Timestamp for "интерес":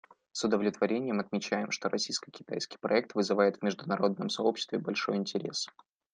5.17-5.69